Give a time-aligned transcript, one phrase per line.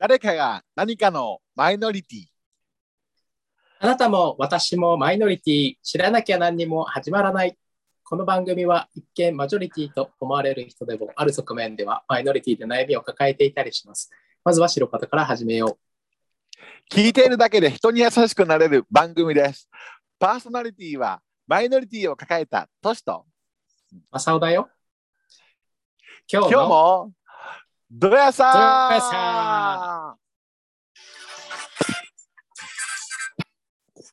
[0.00, 2.26] 誰かが何かのマイノリティ。
[3.80, 7.58] あなたも私もマイノリティ、知らなきゃ何にも始まらない。
[8.04, 14.08] この番組は一見マジョリティと思われる人でもある側面ではマイノリティで悩みを抱えていたりします。
[14.44, 15.78] まずは白方から始めよ
[16.92, 19.68] 聞いているだけで人に優しくなれる番組です。
[20.20, 23.26] パーソナリティはマイノリティを抱えたトシと、
[23.92, 23.96] う。
[24.12, 24.68] マサオだよ。
[26.30, 27.10] 今日も
[27.90, 28.52] ドヤさん。
[28.52, 30.16] ドヤさ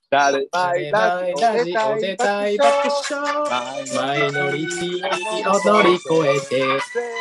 [0.10, 2.72] 誰マイラジオラジオで大爆
[3.12, 3.50] 笑
[3.98, 6.80] マイノリティを乗り越えて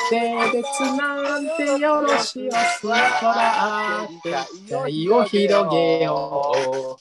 [0.09, 6.99] 性別なんてよろしおすからあって愛を広げよ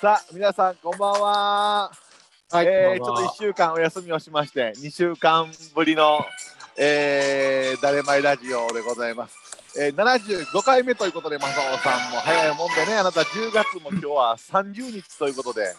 [0.00, 1.92] さあ皆さんこんばんは、
[2.50, 6.24] はい、えーちょっと1週間お休みをしまして2週間ぶりの、
[6.78, 9.36] えー、誰マイラジオでございます、
[9.78, 15.74] えー、75回目ということでマサオさんも早いもんでねあなた10月も今日は30日ということで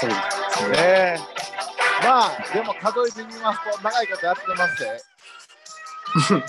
[0.00, 0.16] そうで
[0.52, 1.18] すね。
[2.04, 5.00] まあでも数えてみますと長いことやってますね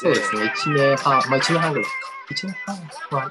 [0.00, 0.52] そうですね。
[0.56, 1.90] 1年半、まあ1年半ぐらい。
[2.30, 2.76] 1年半
[3.10, 3.30] はあっ。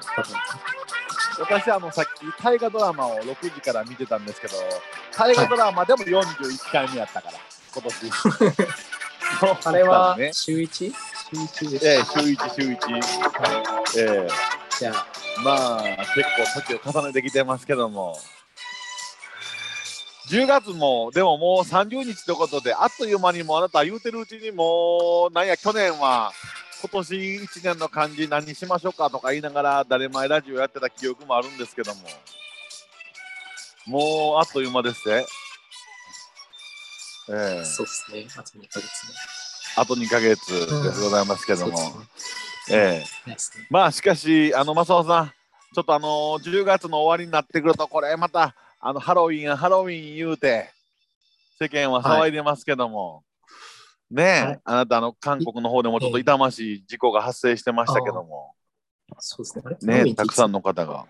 [1.40, 4.54] 私あのさっき大河ドラマを6時から見てたんですけど
[5.16, 7.38] 大河ドラマでも41回目やったから
[7.72, 8.32] 今年そう
[9.64, 10.30] あれはね。
[10.32, 10.68] 週 1?
[10.68, 10.92] 週
[11.32, 13.00] 1でええす週1週1
[13.98, 14.28] ええ。
[14.78, 15.06] じゃあ、
[15.42, 15.82] まあ
[16.14, 18.18] 結構時を重ねてきてますけども。
[20.28, 26.30] 10月もでももう30日ということであっという間にもうあなた言うてるうちにもうなんや去年は
[26.80, 32.02] 今年1年の漢字何にしましょうかとか言いながら誰前ラジオやってた記憶もあるんですけども。
[33.86, 35.24] もうあっという間ですね。
[37.32, 38.26] ええそうですね。
[38.36, 39.14] あと2ヶ月ね。
[39.76, 43.36] あと2ヶ月でございますけども、そうですねええ。
[43.70, 45.32] まあしかし、あの正雄さん、
[45.74, 46.08] ちょっとあの
[46.40, 50.70] 10月の終わりになってくると、これまたあのハロウィン、ハロウィン言うて、
[51.60, 53.22] 世間は騒いでますけども、
[54.10, 58.54] ねえ、はいあなたあの韓国の方でもちょっと痛ましい事故が発生してましたけども、
[59.18, 60.02] そうですね。
[60.04, 60.58] ねえ、たくさんの。
[60.58, 61.06] の方が。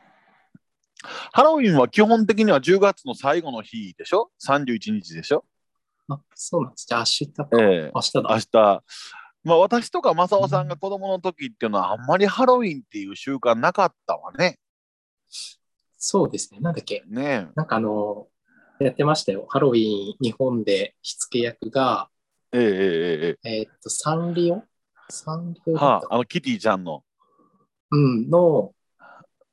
[1.32, 5.44] ハロウィンは基本的には10月の最後の日でしょ ?31 日でしょ？
[6.16, 6.86] あ、そうなんです。
[6.86, 7.48] じゃあ明日か。
[7.52, 8.22] ええ明日だ。
[8.22, 8.82] 明日。
[9.42, 14.58] まあ私とか正雄さんが子供の時っていうのはあんまりハロウィンっていう習慣なかったわね。
[15.96, 16.60] そうですね。
[16.60, 17.02] なんだっけ。
[17.08, 18.28] ねなんかあの、
[18.80, 19.46] やってましたよ。
[19.48, 22.08] ハロウィン日本で火付け役が、
[22.52, 24.62] えええええええーっと、サンリオ？
[25.08, 27.02] サンリオはあ、あのキティちゃんの。
[27.92, 28.72] うん、の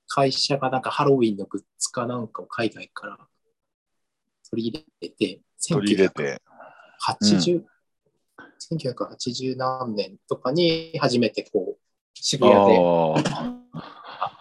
[0.08, 3.18] 会社がなんかハロウィンのグッズかなんかを海外から
[4.50, 6.42] 取り入れて、取り入れて。
[7.22, 7.64] 1980、
[8.72, 11.80] 1980何年とかに初めてこう、
[12.14, 13.58] 渋谷であ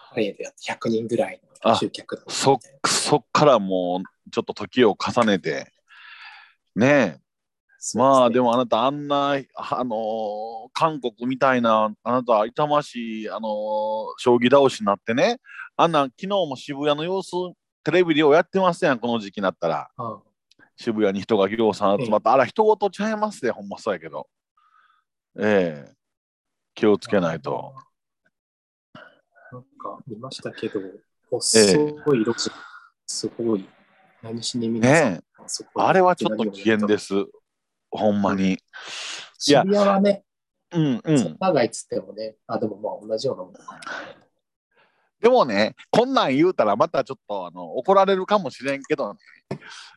[0.09, 5.71] パレードやって100人ぐらいの集客だそそっからもうちょっと時を重ねて。
[6.75, 7.19] ねえ。
[7.95, 15.39] まあでも、もあなたあんな、あのー韓国みたいなあなた痛ましい、あのー将棋倒しになってね。
[15.75, 17.31] あんな昨日も渋谷の様子
[17.83, 19.89] テレビでやってますやんこの時期になったら。
[19.95, 20.19] あ
[20.77, 24.27] 渋谷に人がぎょうさん集まって、あら人ごとちゃいますでほんまそうやけど。
[25.39, 25.93] ええ。
[26.75, 27.73] 気をつけないと。
[29.51, 30.79] なんか見ましたけど、
[31.31, 31.65] 細い
[32.23, 32.51] 路地、
[33.07, 33.67] すごい、
[34.21, 35.21] 何しに皆さんね
[35.75, 37.13] あれはちょっと危険です。
[37.89, 38.53] ほんまに。
[38.53, 38.57] い
[39.51, 39.63] や。
[39.63, 40.23] 渋谷はね、
[40.71, 41.37] うんうん。
[41.39, 43.53] 長いっつってもね、あ、でもまあ同じようなもん。
[45.19, 49.19] でもね、こんなん言うたらまたちょっとあの怒られるかもしれんけどね、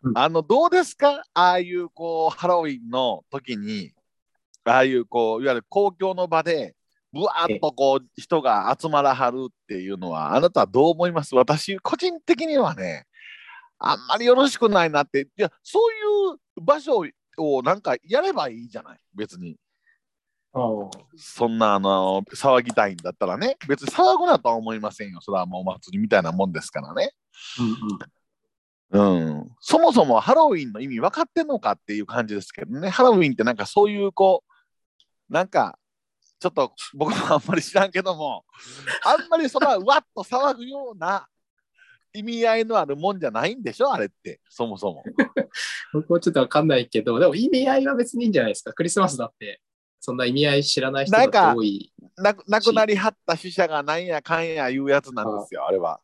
[0.02, 0.18] うん。
[0.18, 1.22] あのどうですか？
[1.34, 3.92] ああいうこうハロウィンの時に、
[4.64, 6.74] ああいうこういわゆる公共の場で、
[7.12, 11.34] ぶわーっとこう人が集まらはるっていうのは、あなたはどう思います？
[11.34, 13.06] 私、個人的にはね、
[13.78, 15.92] あんまりよろしくないなって、いや、そう
[16.32, 17.02] いう場所
[17.36, 19.56] をなんかやればいいじゃない、別に。
[20.52, 25.20] そんなあの騒ぎたいんだったらね、別に騒ぐなとは思いませんよ。
[25.20, 27.12] それはもうお祭りみたいなもんですからね。
[28.90, 29.50] うん。
[29.60, 32.88] そもそもハロウィンの意味分かってんのかっていう感じですけどね。
[32.88, 34.42] ハロウィンってなんかそういうこ
[35.28, 35.78] う、なんか、
[36.40, 38.44] ちょっと僕もあんまり知らんけども、
[39.04, 41.28] あんまりそんなうわっと騒ぐような
[42.12, 43.92] 意味合いのあるもんじゃないんでしょ？
[43.92, 45.04] あれって、そもそも。
[45.92, 48.72] 僕もちょっとわかんないけど、でも意味合いは別にいいんじゃないですか。
[48.72, 49.60] クリスマスだって、
[50.00, 51.92] そんな意味合い知らない人だって多い。
[52.16, 56.00] なく亡くなりはった死者がなんやかんや言うやつなんですよ、あれは。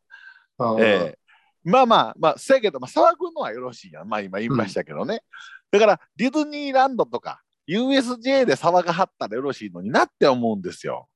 [0.57, 1.19] ああええ
[1.63, 4.07] まあまあまあ、せやけど、まあ、騒ぐのはよろしいやん。
[4.07, 5.21] まあ今言いましたけどね。
[5.69, 11.09] だから、ディズニーランドとか、USJ で騒がはったらよろしいのになって思うんですよ。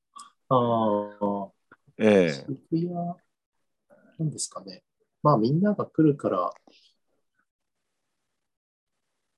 [0.49, 1.47] ああ、
[1.97, 4.83] ええ渋谷、なんですかね。
[5.23, 6.51] まあみんなが来るから、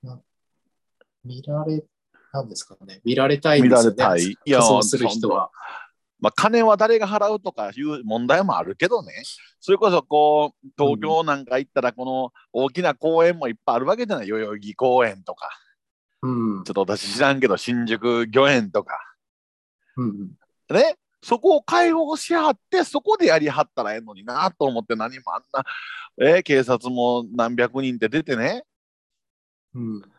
[0.02, 0.20] な
[1.24, 1.84] 見られ、
[2.34, 3.00] なんですかね。
[3.06, 4.04] 見られたいですよね。
[4.04, 4.32] られたい。
[4.32, 5.52] いや、仮装する人は。
[6.20, 9.12] まあ、金は誰が払うとかいう問題もあるけどね、
[9.60, 15.50] それこそこう東京なんか行ったら、この大きな公園もいっぱいあるわけじゃない、代々木公園とか、
[16.22, 18.98] うんちょっと私知らんけど、新宿御苑とか、
[19.98, 20.32] うん
[20.72, 25.66] ね、そこを開放しはって、そこでやりはったらええのになと思って、何もあんな、
[26.22, 28.64] えー警察も何百人って出てね、
[29.76, 30.13] うん。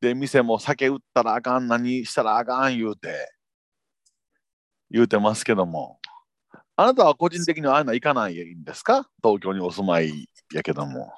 [0.00, 3.30] で、店も酒売ったらあかん、何したらあかん言うて、
[4.90, 6.00] 言うてますけども、
[6.76, 9.08] あなたは個人的にはああいうの行かないんですか？
[9.22, 11.12] 東京にお住まいやけども。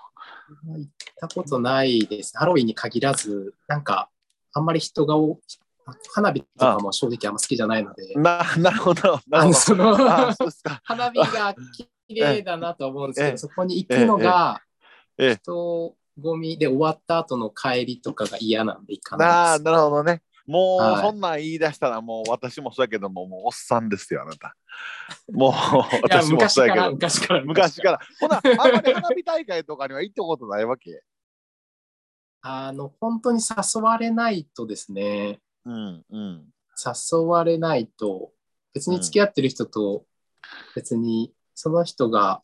[0.67, 0.91] 行っ
[1.21, 2.37] たことないです。
[2.37, 4.11] ハロウィンに限らず、なんか、
[4.53, 5.39] あんまり人が多
[6.13, 10.05] 花火とかも正直あんま好きじゃないので、な、 なるほど、なるほあのそのど。
[10.85, 13.31] 花火が綺麗だなと思うんですけええ。
[13.33, 14.61] ど、そこに行くのが
[15.17, 19.63] 人混みで終わった後の帰りとかが嫌なんで行かないです。
[19.65, 20.23] なるほどね。
[20.47, 24.57] もう、はいそんなん言い出したら、もう私もそうやけども、もうおっさんですよ、あなた。
[25.33, 25.53] もう、
[26.03, 26.91] 私も昔から、そうやけど。
[26.93, 27.45] 昔から。
[27.45, 28.01] 昔から。
[28.21, 31.03] ほな、あんまり花火大会とかには行ったことないわけ？
[32.43, 36.49] あの、本当に誘われないとですね、うん、うん。
[36.77, 38.33] 誘われないと、
[38.75, 40.05] 別に付き合ってる人と、
[40.75, 42.43] 別にその人が、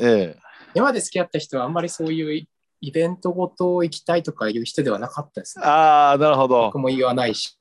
[0.00, 0.38] ええ。
[0.74, 2.48] 今まで付き合った人はあんまりそういう
[2.80, 5.64] イベントごと行きたいとかいう人ではなかったですね。
[5.64, 6.78] ああ、なるほど僕。
[6.78, 7.58] も言わないし。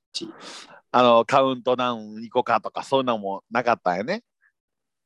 [0.92, 4.24] あの、カウントダウン行こうかとか、そういうのもなかったんやね。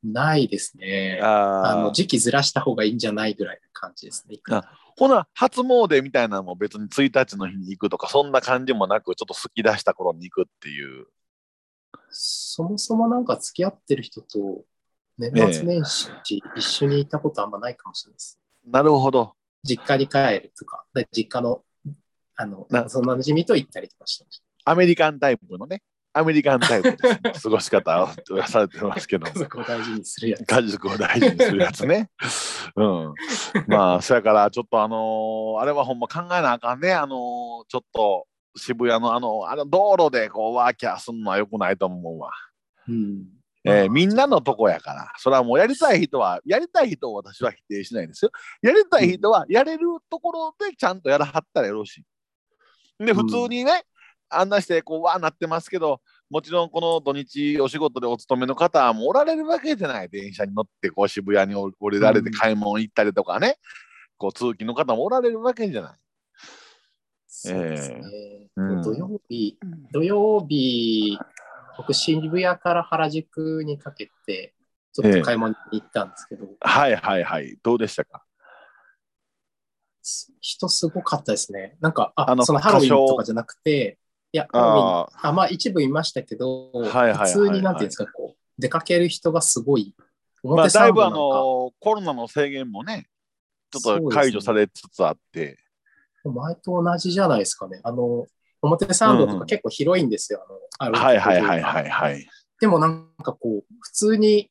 [0.04, 1.20] ないですね。
[1.22, 1.92] ああのあ。
[1.92, 4.38] 時期ずらした方がいいんじゃないぐらいな感じですね。
[4.52, 4.64] あ
[4.98, 11.08] ほな、初詣みたいなのも別に1日の日に行くとか、そんな感じもなく、ちょっと好き出した頃に行くっていう。
[12.10, 14.64] そもそもなんか付き合ってる人と
[15.18, 16.10] 年末年始
[16.56, 18.40] 一緒にいたことあんまないかもしれないです。
[18.66, 19.34] なるほど。
[19.68, 21.62] 実家に帰るとか、で実家の
[22.36, 25.82] あのなその馴染みと行ったりとかしてましアメリカンタイプのね、
[26.14, 28.08] アメリカンタイプです、ね、 過ごし方を
[28.48, 29.34] されてますけどた。
[29.34, 30.46] 家族を大事にするやつ。
[30.46, 32.10] 家族を大事にするやつね。
[32.76, 33.14] うん。
[33.68, 36.94] まあ、そやから、ちょっとあのーあれはほんま考えなあかんね。
[36.94, 42.32] あのーちょっと渋谷のあの、あの道路でこうワーキャーすんのはよくないと思うわ。
[42.88, 43.37] うん
[43.68, 48.32] えーみんなのとこやから、それはもうやりたい人は、やりたい人を私は否定しないんですよ。
[48.62, 51.98] やりたい人は、やれるところでちゃんとやらはったらよろし
[53.00, 53.06] い。
[53.06, 53.84] で、普通にね、
[54.30, 60.10] 案内して、こう、わーなってますけど、もちろんこの土日お仕事でお勤めの方はもうおられるわけじゃない。
[60.10, 63.58] 電車に乗って、こう渋谷に降りられてうん買い物行ったりとかね、
[64.18, 65.98] こう通勤の方もおられるわけじゃない。
[67.28, 68.02] そうですね。
[68.58, 69.58] うん土曜日、
[69.92, 71.18] 土曜日、
[71.78, 74.54] 僕、渋谷から原宿にかけて、
[74.94, 77.58] ちょっと買い物に行ったんですけど、はいはいはい。
[77.62, 78.24] どうでしたか？
[80.02, 81.78] す人すごかったですね。
[81.82, 84.00] なんか、ああのそのハロウィンとかじゃなくて、
[84.32, 89.94] いや、ハロウィン、ああまあ一部いましたけど、普通になんていうんですか、こう、出かける人がすごい、
[90.44, 93.08] まあ、表だいぶあのコロナの制限もね、
[93.70, 95.60] ちょっと解除されつつあって、
[96.24, 97.80] 前と同じじゃないですかね。
[97.84, 98.26] あの、
[98.62, 100.46] 表参道とか結構広いんですよ。
[100.80, 102.28] あのはいはいはいはいはい。
[102.60, 104.50] でもなんかこう、普通に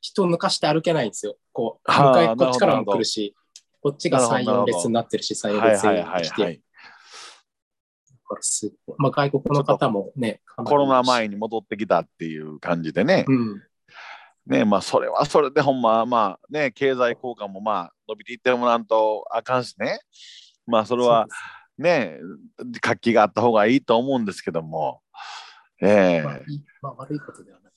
[0.00, 1.36] 人を抜かして歩けないんですよ。
[1.52, 3.34] こう、はあ向かい、こっちからも来るし、
[3.80, 6.56] こっちが3、なるほど4列になってるし、3、4列はいはいに来て、はいはい。
[6.56, 6.62] だ
[8.28, 13.62] からすごいまあ、外国の方もね、コロナ前に戻ってきたっていう感じでね、うん。
[14.46, 19.98] ねまあそれはそれでほんままあね経済効果もまあ伸びていってもらわんとあかんしね
[20.66, 21.26] まあそれは
[21.78, 22.18] ね
[22.80, 25.02] 活気があった方がいいと思うんですけども。
[25.82, 26.22] ええ。
[26.22, 26.46] そうです
[26.82, 27.72] まあまあ、悪いことではない。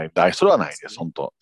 [0.00, 1.34] ない大それはないです本当。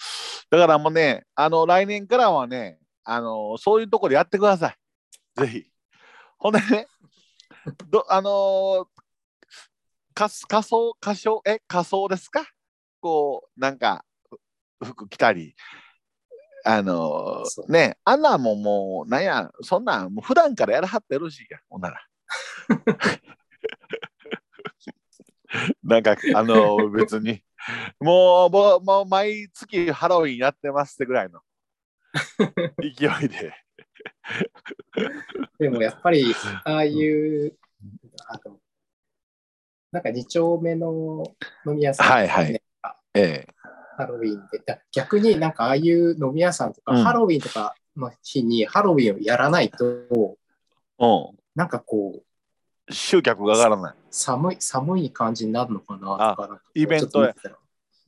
[0.51, 4.77] だからもうねあの来年からはねあのそういうところでやってください。
[5.41, 5.65] ぜひ。
[6.39, 6.87] ほんでね
[7.91, 8.89] どあの
[10.15, 12.45] か仮装仮装え仮装ですか？
[13.01, 14.05] こうなんか
[14.81, 15.55] ふ服着たり
[16.69, 17.73] あのそう。
[17.73, 22.07] ねあんなんももうなんやそんなんもう普段からやらはってよろしいやほんなら。
[25.83, 27.43] なんかあの別に。
[28.01, 31.41] もうもうもう毎月ハロウィンやってますってぐらいの。
[32.83, 33.55] 勢いで。
[35.59, 36.35] でもやっぱり、
[36.65, 37.57] ああいう、
[38.27, 38.61] あの
[39.91, 41.25] なんか2丁目の
[41.67, 42.63] 飲み屋さん、はいはい。
[43.15, 43.49] ええ
[43.99, 47.03] ハロウィンで、だ逆になんかああいう飲み屋さんとか、うん。
[47.03, 49.85] ハロウィンとかの日にハロウィンをやらないと、
[50.99, 51.39] うん。
[51.57, 52.23] なんかこ
[52.89, 53.95] う、集客が上がらない。
[54.11, 57.35] 寒い、寒い感じになるのかなとか、イベントや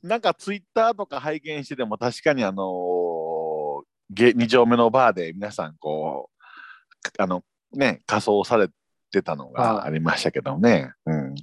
[0.01, 7.43] なんかツイッターとか拝見してても確かにあのー、げ2丁目のバーで皆さんこうあの
[7.73, 8.67] ね仮装され
[9.11, 10.93] てたのがありましたけどね。
[11.05, 11.35] うん、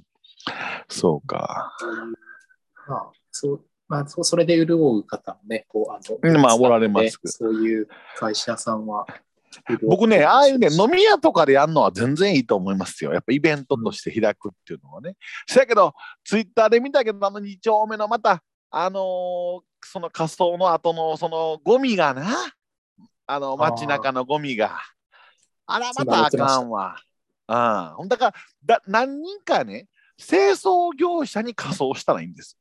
[0.89, 1.71] そうか。
[2.89, 9.05] まあ、そう、まあ、それで潤う方もね、こう、あの、うんまあおられますそういう会社さんは。
[9.81, 13.11] 僕ね、ああいうね、飲み屋とかでやるのは全然いいと思いますよ。
[13.13, 15.15] やっぱイベントとして開くっていうのはね。
[15.47, 15.93] せやけど、
[16.23, 22.27] ツイッターで見たけど、あの2丁目のまた、あのーその仮装の後のそのゴミがな、
[23.25, 24.77] あの街中のゴミが、
[25.65, 26.97] あらまたあかんわ。
[27.47, 28.33] うんだから
[28.65, 32.57] だ、何人かね、清掃業者に仮装したらいいんです。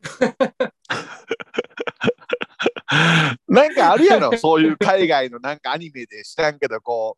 [3.48, 7.16] なんかあるやろ、そういう海外のなんかアニメで知らんけど、こ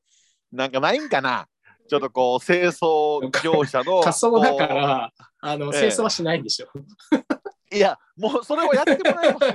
[0.52, 1.46] う、なんかないんかな？
[1.88, 4.00] ちょっとこう、清掃業者の。
[4.02, 6.68] 仮装だかこら、あの、ええ清掃はしないんでしょ。
[6.74, 6.84] う
[7.74, 9.46] いや、もうそれをやってもらいます。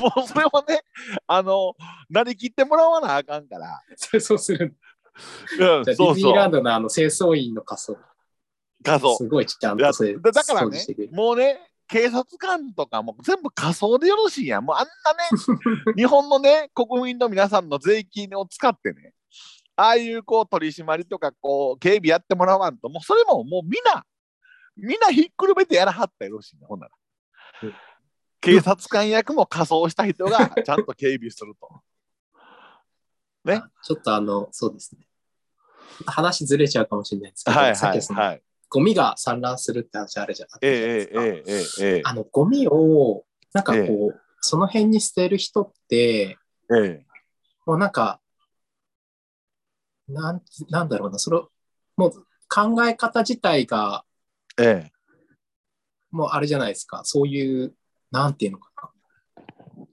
[0.00, 0.82] もうそれをね、
[1.26, 1.74] あの、
[2.10, 3.80] なりきってもらわなあかんから。
[3.98, 4.76] 清掃する。
[5.58, 6.50] うん、ディズニーラン。
[6.50, 7.96] ドのあの清掃員の仮装、
[8.82, 9.16] 仮装。
[9.16, 14.64] すごいちゃんだとそれだだからねもうね、警察官とかも全部仮装でよろしいやん。
[14.64, 19.12] もうあんなね、 日本のね、国民の皆さんの税金を使ってね、
[19.76, 24.04] ああいうこう取り締まりとかこう警備やってもらわんと、もうそれももうみんな、
[24.76, 26.92] みんなひっくるめてやらはったらよろしいね、ほんなら
[27.62, 27.74] うん。
[28.40, 31.82] 警察官役も仮装した人が ちゃんと警備すると。
[33.44, 35.06] ねあちょっとあの、そうですね。
[36.06, 38.42] 話ずれちゃうかもしれないですけど、はいはいはい。
[38.74, 41.12] ゴミが散乱するって話あるじゃないですか。
[41.12, 46.36] えー、えー、えー、あの、ゴミを、なんかこう、えー、その辺に捨てる人って、
[46.70, 47.00] えー、
[47.66, 48.20] もうなんか、
[50.08, 51.40] なん、なんだろうな、それ、
[51.96, 54.04] もう考え方自体が、
[54.58, 54.92] ええ。
[56.10, 57.76] もうあれじゃないですか、そういう、
[58.10, 58.72] なんていうのか
[59.36, 59.86] な。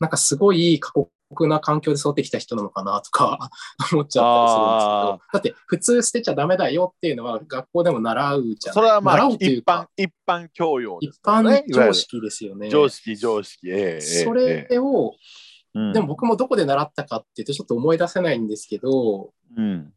[0.00, 1.08] なんかすごい過酷
[1.48, 3.50] な環境で育ってきた人なのかなとか
[3.92, 8.74] 思っちゃったりするんですけど、だって普通捨てちゃダメだよっていうのは学校でも習うじゃん。
[8.74, 12.68] それはまあ一般か、一般教養で一般常識ですよね。
[12.70, 13.68] 常識常識。
[13.68, 15.14] ええええそれを、
[15.74, 15.92] うん。
[15.92, 19.92] でも僕もどこで習ったかっていうとちょっと思い出せないんですけど、うん。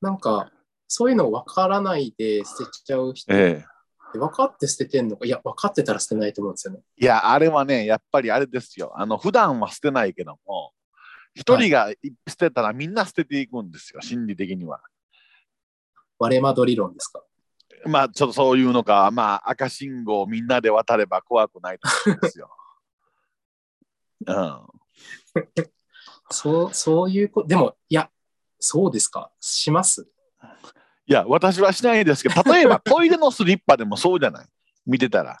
[0.00, 0.50] なんか、
[0.86, 3.32] そういうの分からないで捨てちゃう人
[4.12, 6.80] 分かって捨ててんのか、いや、分かってたら捨てないと思うんですよね。
[6.96, 8.92] いや、あれはね、やっぱりあれですよ。
[8.96, 10.72] あの、普段は捨てないけども、
[11.34, 11.92] 一人が
[12.26, 14.80] 捨てたらみんな捨てていくんですよ、心理的には。
[16.18, 17.22] 割れ窓理論ですか？
[17.84, 22.50] まあ、ちょっとそういうのか、まあ、赤信号をみんなで渡れば怖くないと思うんですよ。
[24.26, 24.66] うん。
[26.30, 28.10] そう、そういうこと、でも、いや、
[28.58, 29.30] そうですか？
[29.38, 30.08] します？
[31.08, 34.46] いや、私はしないですけど、 例えばトイレのスリッパでもそうじゃない？
[34.86, 35.38] 見てたら、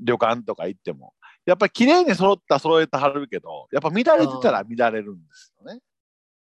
[0.00, 1.14] 旅館とか行っても。
[1.44, 5.80] やっぱり綺麗に揃った揃えてはるけど、やっぱ乱れてたら乱れるんですよね。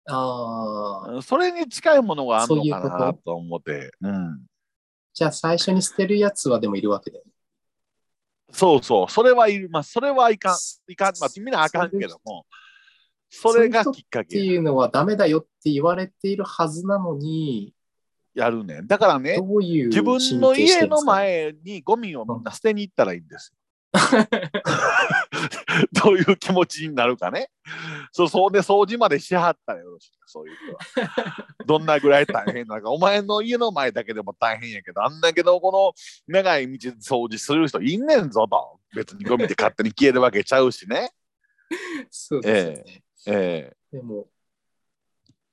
[0.06, 1.22] ああ。
[1.22, 3.92] それに近いものがあるのかなとと思って。
[4.00, 4.44] うん。
[5.14, 7.30] じゃあ最初に捨てるやつはでもいるわけだよね。
[8.50, 12.46] そうそう、それはいる、まあ、それはいかん、いかん、まあ、みんなあかんけども、
[13.28, 17.74] それがきっかってけいうのはダメだよって言われているはずなのに、
[18.38, 18.86] やるねん。
[18.86, 23.58] だからね、どういう自分の家の前にゴミをみんな捨てに行ったらいいんですよ。
[26.04, 27.48] どういう気持ちになるかね。
[28.12, 30.12] そう、そうで掃除までしはったらよろしい。
[30.26, 31.08] そういう人は。
[31.66, 32.90] どんなぐらい大変なのか。
[32.90, 35.94] お前の家の前だけでも大変やけど、あんだけど、この
[36.32, 38.78] 長い道掃除する人いんねんぞと。
[38.94, 41.10] 別にゴミで勝手に消えるわけちゃうしね。
[42.10, 43.02] そうですよね。
[43.26, 44.26] えでも、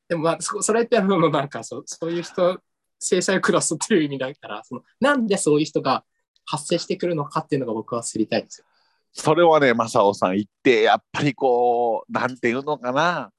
[0.08, 2.62] でもまあそそれってあのなんかそうそういう人、
[3.00, 6.04] 制裁を下すっていう意味だからその、なんでそういう人が
[6.46, 8.66] 発生してくるのかっていうのが僕は知りたいんですよ。
[9.12, 13.32] それはね、正雄さん言って、やっぱりこう、なんていうのかな。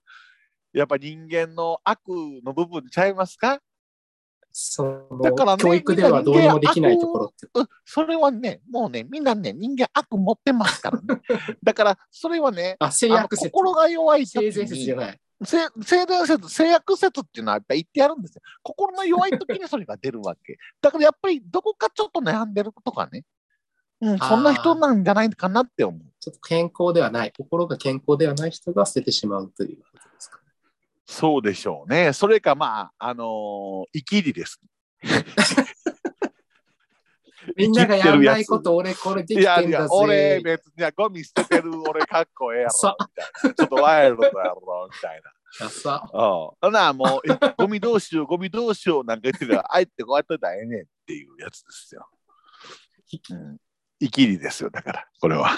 [0.72, 2.08] やっぱ人間の悪
[2.44, 3.60] の部分ちゃいますか？
[4.52, 7.46] そのだからね教育ではどうにもできないところって。
[7.52, 11.20] うんそれはね、もうね、みんなね、人間悪持ってますからね。
[11.62, 12.90] だから、それはね、あ。
[12.90, 15.20] 心が弱い時性善説じゃに、ない。
[15.44, 18.42] 性性善説、性悪説っていうのはやっぱり言ってやるんですよ。
[18.62, 20.58] 心の弱い時にそれが出るわけ。
[20.80, 23.24] だからやっぱりどこかちょっと悩んでるとかね、
[24.00, 26.00] うん、そんな人なんじゃないかなって思う。
[26.20, 30.44] ちょっと健康ではない、心が健康ではない人が捨ててしまうということですかね。
[31.04, 32.12] そうでしょうね。
[32.12, 34.60] それか、まあ、あのー、生きりです。
[37.56, 42.72] みんながやらないこと、俺これできいやいやてんだぜ。、俺別にいやゴミ捨ててる俺かっこええやろ。
[42.72, 45.32] ちょっとワイルドやろみたいな。
[45.66, 46.20] あさうん。
[46.20, 52.08] ほなもう、えゴミどうしよう、ゴミどうしようなんか言ってたら、あえてこうやっといたらええねんっていうやつですよ。
[53.30, 53.56] うん、
[54.00, 55.50] イキリですよ、だから、これは。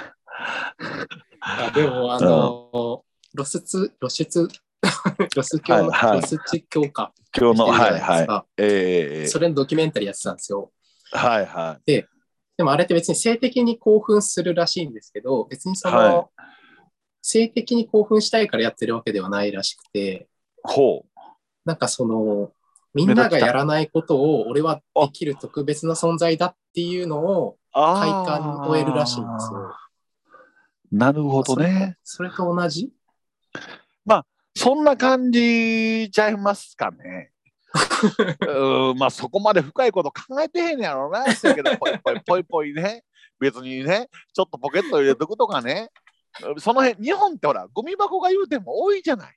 [1.40, 3.04] あでも、あの、
[3.34, 4.48] 露出、露出、
[5.30, 7.12] 露出教、はいはい露出教か。
[7.36, 8.52] 今日の、はいはい。
[8.58, 10.72] えそれのドキュメンタリーやってたんですよ。
[11.12, 16.28] はいはでもあれって別に性的に興奮するらしいんですけど、別にその、は
[17.22, 20.28] 性的に興奮したいからやってるわけではないらしくて、
[20.70, 20.72] い。
[20.74, 21.18] ほう。
[21.64, 22.52] なんかその、
[22.94, 29.74] みんながやらないことを俺はできる特別な存在だっていうのを快あ感を得るらしいんですよ。
[30.90, 31.96] なるほどね。
[32.02, 32.92] それと同じ？
[34.56, 37.30] そんな感じちゃいますかね。
[38.92, 41.24] うまあそこまで深いこと考えてへんやろうな。
[41.24, 43.04] だけど、ぽいぽいぽいぽいね。
[43.38, 45.90] 別にね、ちょっとポケット入れとくとかね。
[46.58, 49.36] その辺、日本ってほら、ゴミ箱が言うても多いじゃない。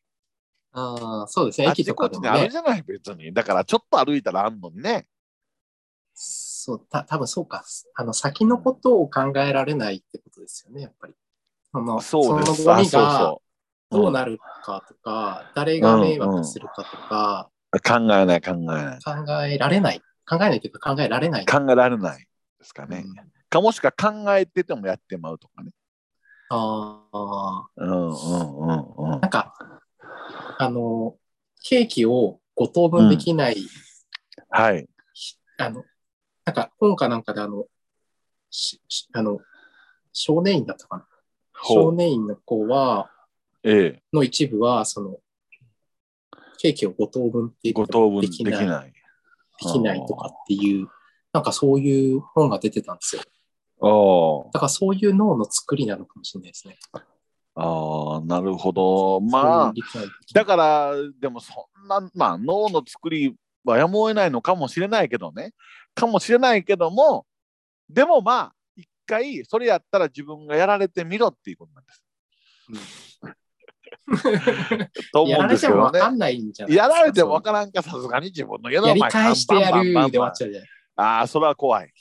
[0.74, 1.68] ああ、そうですね。
[1.68, 2.42] あっ駅とちこっちにかでもね。
[2.42, 3.34] あるじゃない、別に。
[3.34, 5.08] だからちょっと歩いたらあんのにね。
[6.14, 7.64] そう、た多分そうか。
[7.96, 11.14] あの、先のことを考えられないってことですよね、やっぱり。
[11.72, 12.64] そのそうです。
[12.64, 13.36] そのゴミが
[13.90, 19.00] どうなるかとか、誰が迷惑するかとか、考えない、考えない。
[19.02, 20.02] 考えられない。
[20.28, 21.46] 考えないというか考えられない。
[21.46, 22.26] 考えられないで
[22.66, 23.04] すかね。
[23.06, 25.72] うんかもしくは考えててもやってまうとかね。
[26.48, 29.30] ああ、うんうんうんうんなん。
[29.30, 29.54] か、
[30.58, 31.18] あの、
[31.62, 33.58] ケーキを5等分できない、
[34.50, 34.88] はい。
[35.58, 35.84] あの、
[36.46, 37.66] なんか本かなんかであの、
[38.50, 39.42] ししあの、
[40.14, 41.08] 少年院だったかな。
[41.64, 43.12] 少年院の子は、
[43.64, 44.04] ええ。
[44.14, 45.18] の一部は、その、
[46.62, 48.94] ケーキを5等分っていう五こと等分できできないない。
[48.94, 48.94] で
[49.60, 50.88] きないとかっていう、
[51.34, 53.22] なんかそういう本が出てたんですよ。
[53.84, 56.78] あだからそういう脳の作りなのかもしれないですね。
[56.94, 57.04] あ、
[57.56, 59.22] ああ、なるほど。
[59.22, 59.74] まあ、
[60.36, 65.54] だから、でもそんな、まあ、脳の作りはやむを得ないのかもしれないけどね。
[65.96, 67.26] かもしれないけども、
[67.90, 72.04] でもまあ、一回、それやったら自分がやられてみろっていうことなんです。
[75.14, 75.92] と思うんやられですけどね。
[75.92, 81.92] ても分かんないんじゃないやられても分かからんか、さすがに自分の家のやり前返してやるで終わっちゃうじゃないああ、それは怖い。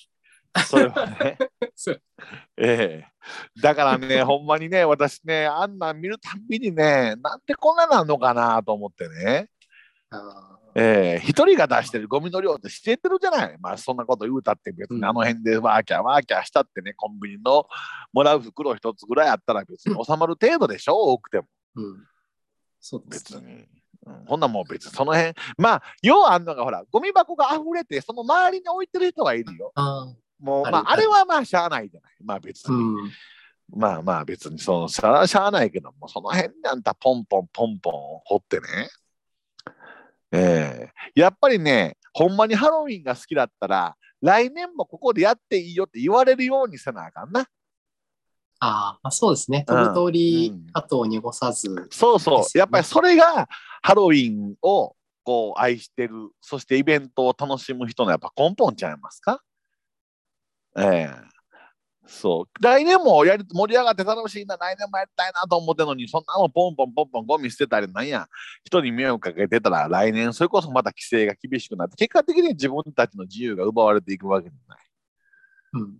[0.67, 1.39] それはね。
[2.57, 3.11] ええ
[3.61, 9.49] だからね、 ほんまにね、私ね、あんなん見るたんびにね、なんでこんななんのかなと思ってね。
[10.11, 13.57] あええ一人が出してるゴミの量って知ってるじゃない。
[13.61, 17.67] まあそんなこと言うたって別うんにあの辺でワーキャーワーキャーしたってね、コンビニの
[18.13, 22.07] もらう袋一つぐらいあったら別に収まる程度でしょ、多くてもーうん。
[22.81, 23.69] そうです別ね。
[24.07, 24.13] に。
[24.13, 29.73] うん、ほんなもん別にその辺、まあ、要はあんのがほら、ゴミ箱が溢れて、その周りに置いてる人がいるよ。
[30.39, 32.13] もう、あるまあ、あれはまあ、しゃあないじゃない。
[32.25, 32.75] まあ別に。
[32.75, 33.11] うん。
[33.75, 37.93] まあまあ別にそのしゃあしゃあないけどもその辺にあんたポンポンポンポン
[38.25, 38.67] 掘ってね
[40.33, 47.47] ええやっぱりねほんまにハロウィンが好きだったら来年もここでやっていいよって言われるようにせなあかんな
[48.61, 49.65] ああ、そうですね。
[49.67, 49.77] うん。
[49.77, 51.89] 飛ぶ通りうん、後を濁さず。
[51.91, 53.49] そうそう、やっぱりそれが
[53.83, 54.95] ハロウィンを
[55.25, 59.43] こう愛してるそしてイベントを楽しむ人のやっぱ根本ちゃいますか？
[60.77, 61.31] ええ。
[62.07, 62.63] そう。
[62.63, 68.27] 来年もやり盛り上がって楽しいな来年もやりたいなと思ってんのにそんなのポンポンポンポンゴミ捨てたりなんや
[68.65, 74.81] 人に迷惑かけてたら来年それこそまた規制が厳しくなって結果的に自分たちの自由が奪われていくわけじゃない、
[75.75, 75.97] うん。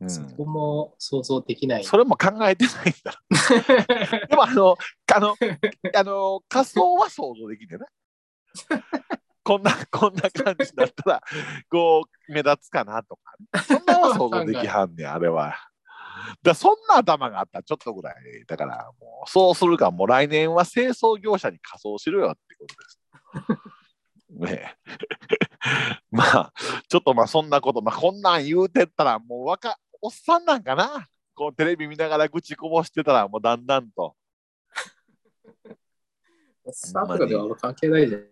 [0.00, 1.84] うんそこも想像できない。
[1.84, 3.22] それも考えてないんだ
[4.28, 4.76] でもあの、
[5.14, 5.34] あの、
[5.94, 7.86] あの、仮想は想像できてね。
[9.42, 11.22] こんな、こんな感じだったら、
[11.70, 15.54] こう、目立つかなとか、ね、そんなのは想像できはんねん、あれは。
[16.42, 18.14] だそんな頭があったらちょっとぐらい。
[18.46, 23.76] だから、もう、そうするか、もう来年は清掃業者に仮装しろよってことです。
[24.28, 24.76] ねえ
[26.10, 26.52] まあ、
[26.88, 31.06] ちょっとまあそんなこと、まあこんなん言うてったらもう若、おっさんなんかな。
[31.34, 34.16] こうテレビ見ながら愚痴こぼしてたらもうだんだんと。
[36.72, 38.28] スタートとかではあんま関係ないじゃない。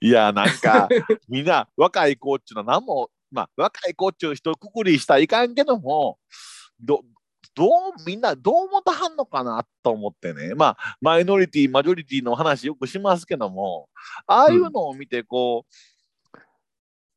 [0.00, 0.88] いや、なんか
[1.28, 6.18] みんな若い子っちゅうのは何も、まあ若い子っちゅう人くくりしたらいかんけども、
[6.80, 7.02] ど
[7.54, 7.70] どう
[8.06, 10.54] みんなどう思ったはんのかなと思ってね。
[10.54, 13.88] まあマイノリティ、マジョリティの話よくしますけども、
[14.26, 15.64] ああいうのを見てこ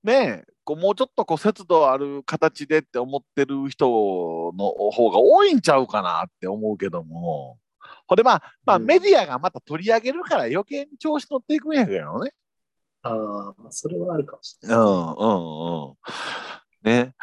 [0.04, 7.58] う、ねえ、こうもうちょっとこう節度ある形でって思ってる人の方が多いんちゃうかなって思うけども。
[8.08, 12.32] ほんでまあ、まあ、うんメディアがまた取り上げるから余計に調子乗っていくんやけどね。
[13.04, 13.10] あ
[13.50, 14.78] あ、それはあるかもしれない。
[14.78, 15.96] うんうんうん。
[16.84, 17.14] ね。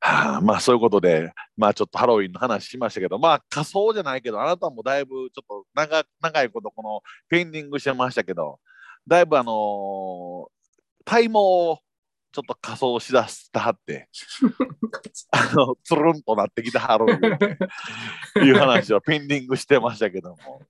[0.00, 8.58] はあ、まあそういうことで、まあちょっとハロウィンの話しましたけど、まあ仮装じゃないけど、あなたもだいぶちょっと長長いことこのペンディングしてましたけど、
[9.06, 10.48] だいぶあのー
[11.04, 11.78] 体毛を
[12.30, 14.08] ちょっと仮装しだしてはって、
[15.32, 20.62] あの、つるんとなってきてはる言うていう話をペンディングしてましたけども。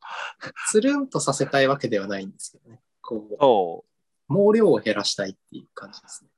[0.71, 2.81] つるんとさせたいわけではないんですけどね。
[3.03, 3.85] こ
[4.29, 4.35] う。
[4.35, 6.31] 毛量を減らしたいっていう感じですね。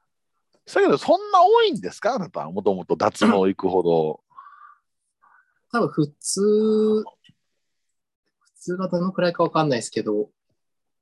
[0.73, 2.15] だけど、そんな多いんですか？
[2.15, 4.21] あなた、もともと脱毛行くほど。
[5.73, 7.05] 多分普通、普
[8.59, 10.31] 通がどのくらいかわかんないですけど、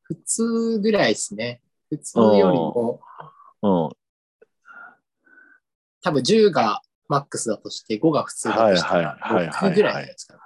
[0.02, 1.62] 普通ぐらいですね。
[1.90, 3.00] 普通よりも、
[3.62, 3.90] うん。
[6.02, 9.92] 多分10がマックスだとして、5が普通だとしたら、はいはいはいはい6ぐらい。
[9.92, 10.38] じゃないですか。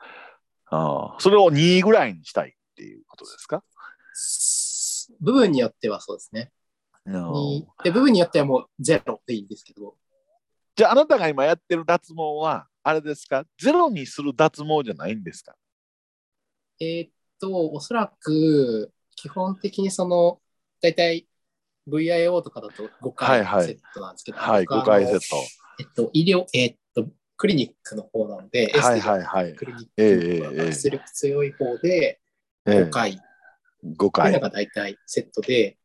[0.70, 1.20] ああ。
[1.20, 3.62] それを2ぐらいにしたいっていうことですか？
[5.20, 6.50] 部分によってはそうですね。
[7.82, 9.96] で部分によってはもうゼロでいいんですけど、
[10.76, 13.44] じゃあ、あなたが今やってる脱毛は、あれですか？
[13.58, 15.54] ゼロにする脱毛じゃないんですか？
[16.80, 17.10] えーっ
[17.40, 20.40] と、おそらく、基本的にその、
[20.80, 21.26] だいたい
[21.88, 22.86] VIO とかだと5
[23.24, 25.42] はい回はいセットなんですけど、はい、5僕は回セッあの
[25.80, 28.78] えっと、医療、えーっと、クリニックの方なので、ト。
[28.78, 29.54] はいはいはい。
[29.54, 32.20] クリニッええクの出力強い方で
[32.66, 33.20] ええ5回、
[33.84, 34.40] 5こういうの回。
[34.40, 35.78] が大体セットで、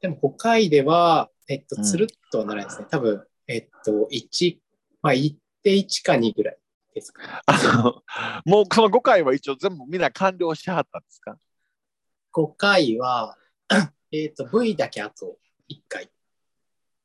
[0.00, 2.86] でも5回では、えっと、うんつるっとはならないですね。
[2.90, 4.58] 多分、えっと、1、
[5.02, 6.58] まあ、1.1か2ぐらい
[6.94, 7.28] ですかね。
[7.46, 8.02] あの
[8.44, 11.38] もうその5回は一応全部みんな完了しはったんですか
[12.32, 13.36] ？5回は、
[14.10, 15.38] えっと、V だけあと
[15.70, 16.10] 1回。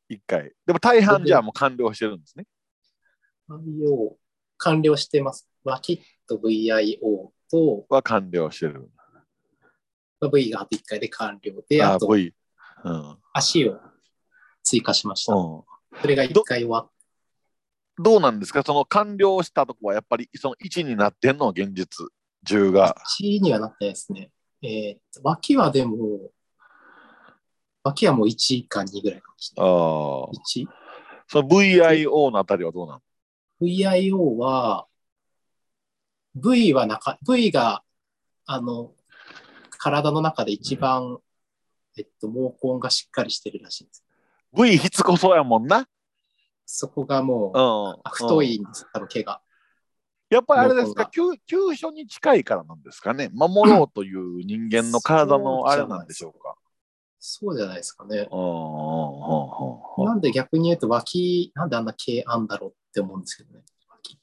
[0.10, 0.54] 1回。
[0.66, 2.46] でも大半じゃあもう完了してるんですね。
[3.50, 4.16] VIO
[4.58, 5.50] 完了してます。
[5.63, 6.98] 脇と VIO
[7.52, 8.89] とは完了してる。
[10.20, 12.34] まあ V があと1回で完了で、ああと V。
[12.86, 13.18] うん。
[13.34, 13.80] 足を
[14.63, 15.34] 追加しました。
[15.34, 15.63] うん
[16.02, 16.89] それが1回終わっ
[18.00, 18.63] どうなんですか？
[18.63, 22.08] その完了したとこはやっぱりその1になってんの現実。
[22.48, 22.96] 10が。
[23.22, 24.32] 1にはなってないですね。
[24.63, 26.32] えーと脇はでも、
[27.84, 29.69] 脇はもう1か2ぐらいかもしれああ。
[30.32, 30.65] ない。
[30.65, 30.67] 1?
[31.28, 33.02] その VIO のあたりはどうなの
[33.62, 34.88] VIO は、
[36.36, 37.84] V は中、V が、
[38.46, 38.93] あの、
[39.78, 41.19] 体の中で一番、
[41.98, 44.04] えっと、毛根がしっかりしてるらしいんです。
[44.54, 45.88] ?V しつこそうやもんな。
[46.65, 48.12] そこがもう、うん。
[48.12, 49.41] 太うんいんです、多分毛が。
[50.30, 56.56] やっぱりあれですか急所に近いからなんですかね守ろうという人間の体のあれなんでしょうか。
[57.26, 58.28] そうじゃないですかね。
[59.98, 63.64] なんで逆に言うと脇、なんであんな毛あんだろうって思うんですけどね。
[63.90, 64.20] 脇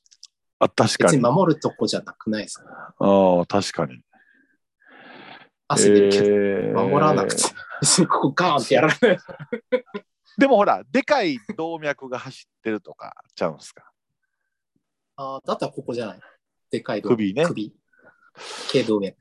[0.59, 1.17] あ確かに。
[1.17, 4.03] 別に守るとこじゃなくないですか、ああ確かに。
[5.67, 7.43] 汗出るけど、えー守らなくて。
[7.81, 8.99] 別にここガーンってやらない。
[10.37, 13.91] でもほら、でかい動脈が走ってるとかちゃうんすか？
[15.17, 16.21] あーだったらここじゃない？
[16.71, 17.75] でかい動首ね首。
[18.71, 19.17] 頸動脈。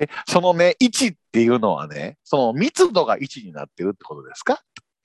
[0.00, 4.62] え、そのね、1っていうのはね、その密度が1になってるってことですか？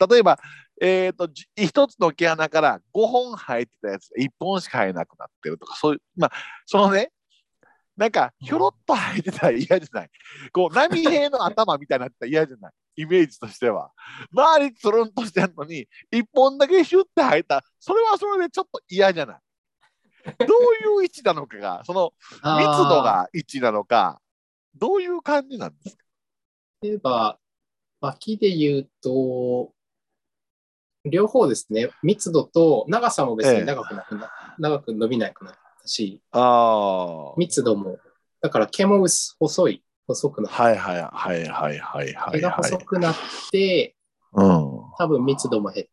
[0.10, 0.40] 例えば、
[0.80, 6.32] えっ、と、じ一つの毛穴から5本生えてたやつ1本しか生えなくなってるとか、そういう、まあ、
[6.66, 7.12] そのね、
[7.98, 10.10] なんか、ひょろっと生えてたら嫌じゃない？
[10.54, 12.72] こう、波平の頭みたいになってたら嫌じゃない？
[12.98, 13.92] イメージとしては。
[14.32, 17.64] 周りつるんとしてんのに、1本だけシュッて生えた。
[17.80, 19.38] それはそれでちょっと嫌じゃない？
[20.40, 24.20] どういう位置なのかが、その密度あが1なのか、
[24.78, 26.04] どういう感じなんですか？
[26.84, 26.88] ー。
[26.88, 27.38] 例えば、
[28.00, 29.74] 脇で言うと、
[31.06, 31.90] 両方ですね。
[32.04, 37.34] 密度と長さも別に長くなくな、長く伸びなくなったし、ああ。
[37.38, 37.98] 密度も、
[38.42, 42.72] だから毛も薄細い、細くなって、はいはいはいはいはいは毛がいはい。
[42.72, 43.16] 細くなっ
[43.52, 43.96] て、
[44.34, 44.46] うん。
[44.98, 45.88] 多分密度も減っ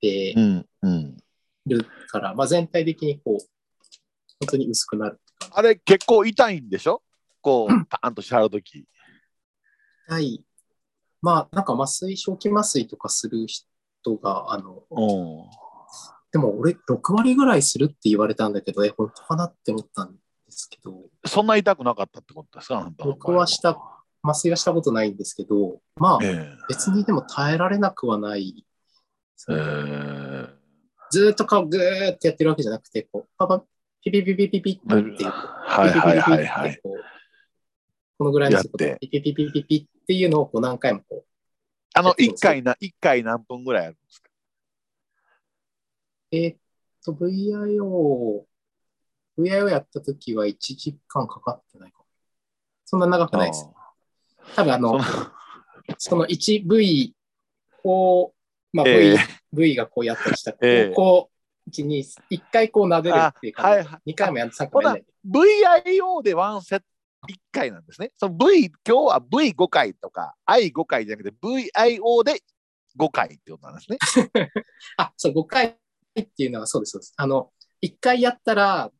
[0.00, 1.16] てうんうん。
[1.66, 3.44] るから、まあ全体的にこう、
[4.40, 5.20] 本当に薄くなる。
[5.52, 7.02] あれ結構痛いんでしょ？
[7.46, 8.88] こう、パーンとしはるとき。
[10.08, 10.44] はい。
[11.22, 15.44] まあ、なんか麻酔、正気麻酔とかする人が、あの、うん。
[16.32, 22.90] でも俺6割ぐらいするって言われたんだけど、え、本当かなって思ったんですけど、そんな痛くなかったってことですか？
[22.98, 23.78] 僕はした
[24.24, 28.66] 麻酔はしたことないんですけど、まあ、え別にでも耐えられなくはない。
[29.48, 30.48] ええ
[31.12, 33.60] ずーっと顔ぐーってやってるわけじゃなくて、こう、パパ、
[34.02, 36.82] ピピピピピピっていう、ーはいはいはいはい。
[38.18, 41.24] このぐらいの速ピピピピピピっていうのをこう何回もこう、
[41.94, 44.30] あの、一回な、一回何分ぐらいやるんですか
[46.32, 46.56] えーっ
[47.04, 48.44] と、VIO、
[49.38, 52.04] VIO やったときは1時間かかってないかも。
[52.84, 53.68] そんな長くないです。
[54.54, 55.26] 多分あの、その
[55.98, 57.12] その 1V
[57.84, 58.32] を、
[58.72, 59.18] まあ V、ええ
[59.52, 61.30] V がこうやったりしたら、ええこ
[61.66, 65.04] う、1、2、1回こう撫でるっていう感じで、あはいはい2回もやって3回もやんない。
[65.26, 66.84] VIO でワンセット
[67.26, 68.12] 1回なんですね。
[68.16, 72.42] その V、今日は V5 回とか I5 回じゃなくて VIO で
[72.98, 73.98] 5回ってことなんですね。
[74.96, 75.76] あ、そう、5回っ
[76.14, 77.14] ていうのはそうです、そうです。
[77.16, 78.90] あの、1回やったら、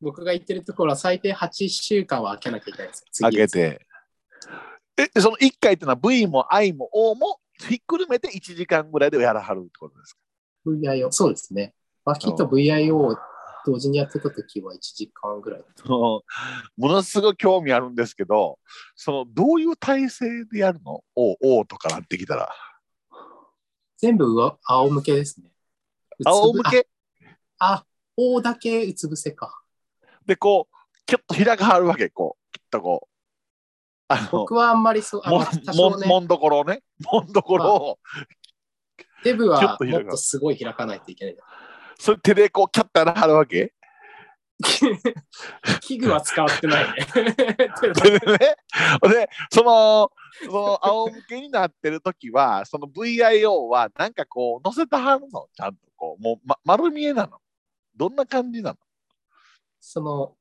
[0.00, 3.30] 僕が言ってるところは最低8週間は空けなきゃいけないんですよ。
[3.30, 3.86] 開けて。
[4.98, 10.20] え、その1回っていうのは V も I も O もひっくるめて1時間ぐらいでやらはるってことですか
[10.66, 11.74] ？VIO、そうですね。
[12.04, 13.16] 脇と VIO を
[13.66, 15.64] 同時にやってた時は1時間ぐらい。
[15.88, 16.22] も
[16.76, 18.60] のすごい興味あるんですけど、
[18.94, 22.48] そのどういう体勢でやるの ?O、O とかなってきたら。
[23.98, 25.50] 全部上仰向けですね。
[26.24, 26.86] 仰向け？
[27.58, 29.60] あ、あ、O だけうつ伏せか。
[30.24, 30.76] で、こう、
[31.06, 33.08] キュッと開かはるわけ、こう、きっとこ
[34.08, 34.14] う。
[34.30, 36.84] 僕はあんまりそう、あもまあ多少ね、んもんどころね。
[37.10, 37.98] もんどころを、
[39.24, 41.36] デブちょはっと開くもっとすごい開かないといけない。
[41.98, 43.72] それ手でこう、キャッとやらはるわけ？
[45.82, 47.06] 器具は使ってないね。
[47.12, 48.38] でね、
[49.02, 50.10] で、その、
[50.44, 55.48] その仰向けになってる時は、その VIO はなんかこう、乗せたはるの？
[55.54, 57.38] ちゃんとこう、もう、ま、丸見えなの？
[57.94, 58.78] どんな感じなの？
[59.78, 60.34] その、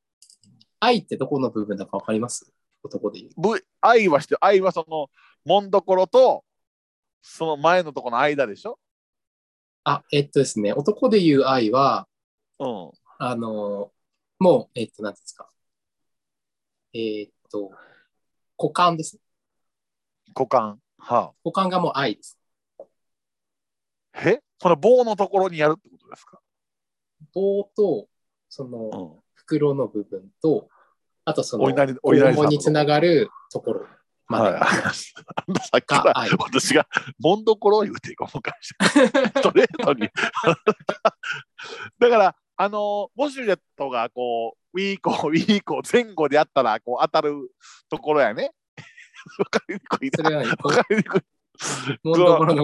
[0.79, 2.51] 愛ってどこの部分だかわかります？
[2.83, 3.55] 男で言う。
[3.57, 5.09] v、愛はして、愛はその、
[5.43, 6.45] もんどころと、
[7.21, 8.79] その前のところの間でしょ？
[9.85, 12.07] あ、えっとですね、男で言う愛は、
[12.59, 12.91] うん。
[13.19, 13.91] あの、
[14.39, 15.49] もう、えっと、なんですか。
[16.93, 17.71] えっと、
[18.57, 19.21] 股間ですね。
[20.35, 20.79] 股間。
[20.97, 22.39] は股間がもう愛です。
[22.79, 22.83] あ。
[24.15, 24.41] え？
[24.59, 26.41] この棒のところにやるってことですか？
[27.33, 28.07] 棒と、
[28.49, 29.23] その、うん。
[29.35, 30.67] 袋の部分と、
[31.25, 33.85] あとその、お稲荷につながるところ
[34.27, 34.59] まではい。
[34.91, 36.13] さっきから。
[36.39, 36.87] 私が
[37.19, 40.09] もんどころを言うてごまかして、ス トレートに。
[41.99, 47.49] だから、あのウォシュレットがこう、ウィーコー、ウィーコー前後でやったらこう当たる
[47.89, 48.51] ところやね。
[49.39, 50.37] わかりにくいな。
[50.37, 51.21] わかりにくい。
[52.03, 52.55] うもんどころ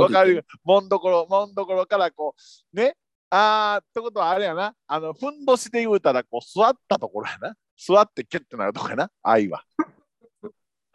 [0.64, 2.36] もんどころ、もんどころからこ
[2.74, 2.96] う、ね。
[3.30, 4.76] あー、ってことはあれやな。
[4.88, 7.56] あの、ふんどしで言うたら、こう、座ったところやな。
[7.78, 9.10] 座ってキュッてなるとこやな。
[9.24, 9.64] 愛は。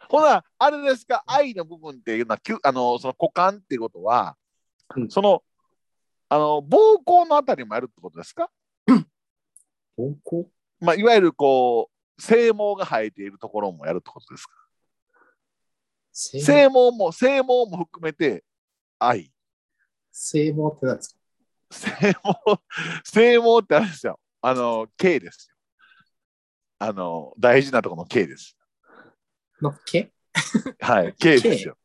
[0.09, 4.37] ほな、あれですか、愛の部分っていうのは、きゅあの、その股間っていうことは、
[4.95, 5.43] うんその、
[6.29, 8.49] あの、膀胱のあたりもやるってことですか？
[9.97, 10.45] 膀胱？
[10.79, 14.53] まあ、いわゆるこう、精毛が生えているところもやるってことですか？
[16.11, 18.43] 性精毛も、精毛も含めて、
[18.99, 19.31] 愛。
[20.11, 21.17] 性毛って何ですか？
[21.69, 22.61] 精毛、
[23.03, 24.19] 精毛ってあれですよ。
[24.41, 25.55] あの、K ですよ。
[26.79, 28.56] あの、大事なところの K です。
[29.61, 30.11] の毛
[30.79, 31.77] はい、 K ですよ。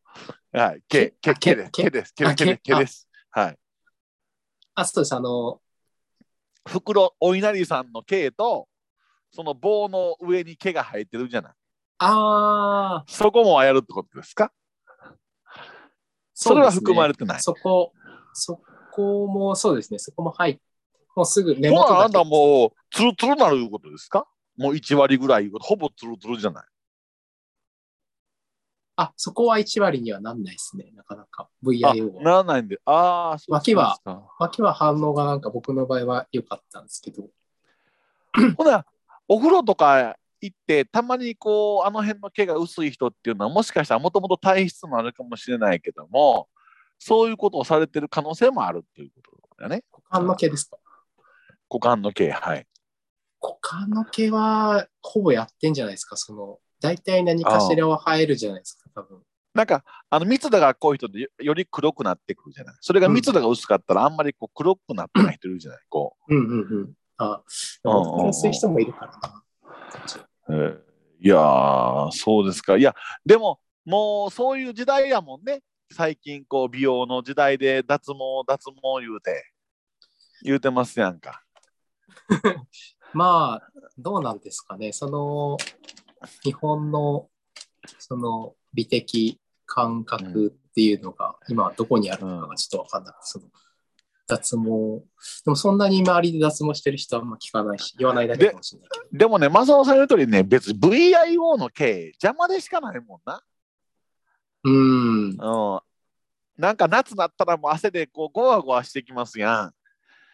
[0.53, 1.71] はい、K、あ K です。
[1.73, 2.15] K です。
[2.25, 2.61] あです。
[2.63, 3.09] K です。
[3.31, 3.59] はい。
[4.75, 5.15] あ、そうです。
[5.15, 5.61] あの、
[6.69, 8.69] 袋、お稲荷さんの K と、
[9.31, 11.53] その棒の上に毛が生えてるじゃない。
[11.99, 14.53] ああ、そこもやるってことですか？
[16.35, 17.41] それは含まれてない。
[17.41, 17.93] そこ、
[18.35, 19.99] そこもそうですね。
[19.99, 20.61] そこも入って、
[21.15, 24.27] もうすぐ根ほ元だけなあんたもう、ツルツルなるいうことですか？
[24.57, 26.67] もう1割ぐらい、ほぼツルツルじゃない。
[29.03, 30.91] あ、そこは1割にはなんないですね。
[30.95, 31.49] なかなか。
[31.49, 32.23] あ VIO は。
[32.23, 32.79] ならないんで。
[32.85, 37.29] ああ、そうですか脇は反応がなんか僕の場合は良かったんですけど。
[38.57, 38.87] ほな、
[39.29, 46.49] お風呂とか行って、たまにこう、あの辺の毛が薄い人っていうのは、もしかしたらもともと体質もあるかもしれないけども、
[46.99, 49.85] そういうことをされてる可能性もあるということだね。
[49.93, 50.77] 股間の毛ですか？
[51.69, 52.67] 股間の毛、はい。
[53.41, 56.17] 股間の毛はほぼやってんじゃないですか。
[56.17, 59.23] その、大体何かしらは生えるじゃないですか、多分。
[59.55, 62.75] なんか、あの密度が濃い人でよより黒くなってくるじゃない。
[62.81, 65.81] それが密度が薄かったら、あんまりこう黒くなってない人いるじゃない。
[65.89, 66.55] こうんうんうん。
[66.55, 66.97] うんうんうん
[67.85, 69.43] も薄い人もいるからな。
[70.49, 70.55] う。
[70.55, 70.93] えー
[71.25, 72.77] いやー、そうですか。
[72.77, 75.63] いや、でも、もうそういう時代やもんね。
[75.93, 79.53] 最近、こう、美容の時代で脱毛、脱毛言うて、
[80.43, 81.45] 言うてますやんか。
[83.15, 84.91] まあ、どうなんですかね。
[84.91, 85.59] その、
[86.43, 87.31] 日本の、
[88.01, 93.47] その、美的感覚っていうのが、今はどこにあるのかがちょっとわかんなくて、その、
[94.27, 95.05] 脱毛。
[95.45, 99.19] でもそんなに周りで脱毛してる人はあんま聞かないし、言わないだけかもしれないけど。
[99.19, 103.43] でもね、正雄さん言う通りね、別に VIO の毛、邪魔でしかないもんな。
[104.65, 105.75] うーん。
[105.75, 105.81] うん。
[106.57, 109.73] なんか夏なったらもう汗でこう、ゴワゴワしてきますや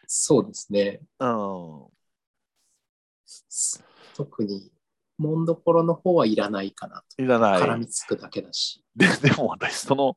[0.07, 1.01] そうですね。
[1.21, 1.27] ん。
[1.27, 1.87] うん。
[4.15, 4.71] 特に、
[5.19, 7.23] もんどころの方はいらないかなと。
[7.23, 7.61] いらない。
[7.61, 8.83] 絡みつくだけだし。
[8.97, 10.15] で でも私その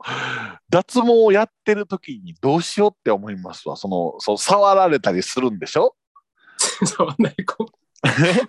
[0.69, 5.95] 脱毛をやってる時にどうしようって思いますわそのそう触られたりするんでしょ？
[6.85, 7.65] 触らない子。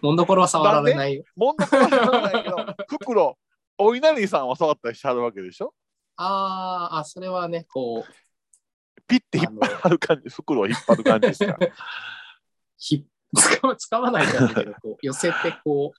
[0.03, 1.25] もんどころは触られないよ。
[1.37, 2.57] もんどころは触らないけど
[2.89, 3.39] 袋
[3.79, 5.75] お稲荷さんは触ったりしてはるわけでしょ？
[6.17, 11.57] あーあ、それはね、こう、ピッて引っ張る感じ、袋を引っ張る感じですか？
[12.77, 15.35] ひ使わ使わないじゃないけど、こう寄せて
[15.65, 15.99] こう、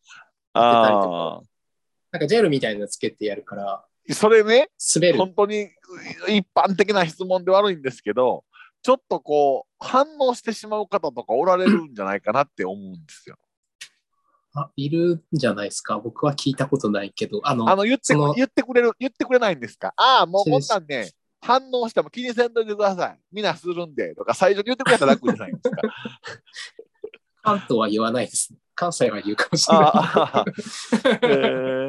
[0.54, 1.42] あ
[2.12, 3.86] なんかジェルみたいなのつけてやるから、あ。
[4.12, 5.18] それね、滑る。
[5.18, 5.70] 本当に
[6.28, 8.44] 一般的な質問で悪いんですけど、
[8.82, 13.38] ちょっとこう、反応してしまう方とかおられるんじゃないかなって思うんですよ。
[14.54, 15.98] あ、いるんじゃないですか？
[16.00, 19.94] 僕は聞いたことないけど、あの、あの、言って言ってくれる、言ってくれないんですか？
[19.98, 21.10] ああ、もうこんなんね、
[21.42, 23.20] 反応しても気にせんといてください。
[23.32, 25.82] みんなするんで、とか最初に言ってくれたら楽じゃないですか。
[27.42, 28.60] 関東は言わないですね。
[28.84, 30.46] 関西は言うかもしれな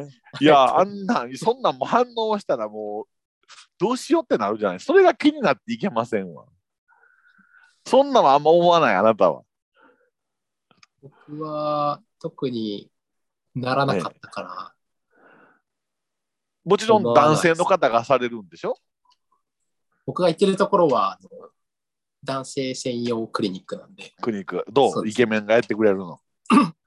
[0.07, 0.09] い。
[0.41, 3.13] いや、 あんなん、そんなんも反応したらもう、
[3.79, 4.81] どうしようってなるじゃない。
[4.81, 6.47] それが気になっていけませんわ。
[7.85, 9.43] そんなのあんま思わない、あなたは。
[11.03, 12.91] 僕は特に
[13.55, 14.75] ならなかったから、
[16.65, 18.77] もちろん男性の方がされるんでしょ？
[20.07, 21.19] 僕が行ってるところは、
[22.23, 24.15] 男性専用クリニックなんで。
[24.23, 24.65] クリニック。
[24.73, 25.09] どう？
[25.09, 26.21] イケメンがやってくれるの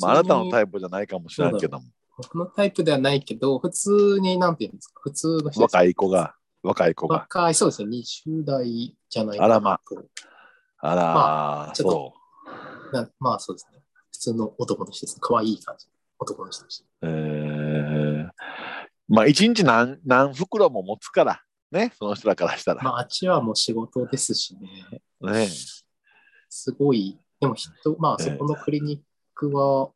[0.00, 1.86] まあ、あなたのタイプじゃないかもしれないけども。
[2.18, 7.16] 僕のタイプではないけど、普通に、なんていうんですか、普通の人若い子が、若い子が。
[7.18, 10.06] 若い、そうですね、20代じゃないかあらまなと。
[10.78, 12.14] あら、まあちょっそ
[12.92, 13.82] なまあそうですね。
[14.12, 15.18] 普通の男の人です。
[15.20, 15.86] 可愛い感じ。
[16.18, 16.84] 男の人でした。
[16.84, 17.10] う。
[17.10, 18.28] えー、
[19.08, 22.82] まあ、一日何何袋も持つから、ね、その人らからしたら。
[22.82, 25.02] まああっちはもう仕事ですしね。
[25.20, 25.48] ね、
[26.48, 29.00] すごい、でも人、まあええそこのクリニッ
[29.36, 29.90] クは、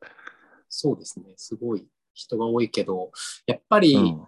[0.69, 3.11] そうですね、すごい人が多いけど、
[3.47, 4.27] やっぱりうん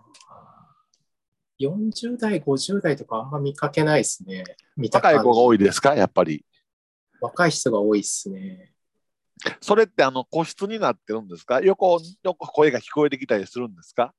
[1.61, 4.43] 40代、50代とかあんま見かけないですね。
[4.77, 5.57] 見た若い子が多い。
[5.57, 6.45] いですか、やっぱり。
[7.21, 8.73] 若い人が多いですね。
[9.61, 11.61] それってあの個室になってるんですか？
[11.61, 14.13] 横、横声が聞こえてきたりするんですか？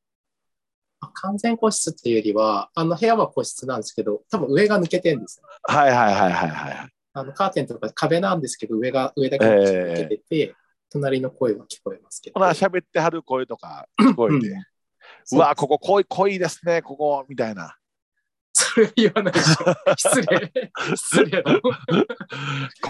[1.01, 5.47] まあ完全個室っていうよりは、あの部屋は個室なんですけど、多分上が抜けてるんですよ。
[5.63, 6.89] はいはいはいはいはい。
[7.11, 10.55] あのカーテンとか壁なんですけど、上が、上だけ抜けてて、
[10.93, 12.39] 隣の声は聞こえますけど。
[12.39, 14.47] ほな、喋ってはる声とか聞こえて、
[15.33, 17.75] うわ、ここ濃い濃いですね、ここ、みたいな。
[18.55, 19.55] それ言わないでしょ。
[19.97, 20.71] 失礼。
[20.95, 21.59] 失礼だ。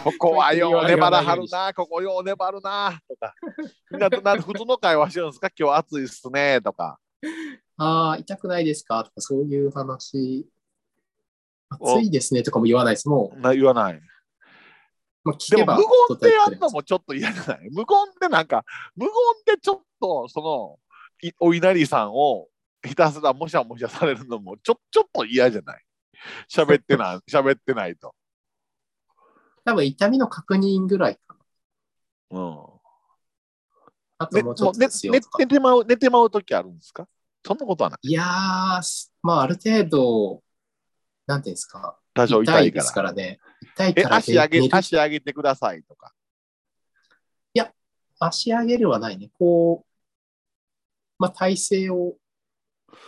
[0.03, 3.33] ここはよう粘らはるな、ここよう粘るな、とか。
[3.89, 5.49] みんな、なん普通の会話してるんですか？
[5.57, 6.99] 今日暑いっすね、とか。
[7.77, 9.03] ああ、痛くないですか？
[9.05, 10.45] とか、そういう話。
[11.79, 13.09] お暑いですねとかも言わないです。
[13.09, 14.01] もな言わない。
[15.25, 17.69] う、まあ、聞けばでも無言でやるのもちょっと嫌じゃない？
[17.71, 17.85] 無言
[18.19, 19.13] でなんか、無言
[19.55, 20.79] でちょっと、その、
[21.27, 22.47] いお稲荷さんを
[22.85, 25.81] ひたすらもしゃもしゃされるのもちょちょっと嫌じゃない？
[26.49, 28.13] 喋ってない、 喋ってないと。
[29.65, 31.35] 多分痛みの確認ぐらいか
[32.31, 32.39] な。
[32.39, 32.57] うん。
[34.17, 34.87] あね、ともうちょっとで。
[35.39, 37.07] 寝てまう、寝てまう時あるんですか？
[37.45, 38.07] そんなことはない。
[38.07, 40.41] いやー、すまあ、ある程度、
[41.27, 41.97] なんていうんですか？
[42.13, 42.71] 多少痛い。
[42.71, 43.39] ですからね。
[43.63, 46.13] 痛いえ、から足上げ足上げてくださいとか。
[48.19, 49.31] 足上げるはないね。
[49.37, 49.87] こう、
[51.19, 52.13] まあ、体勢を、